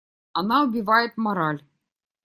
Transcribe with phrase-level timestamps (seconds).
[0.33, 1.63] Она убивает мораль.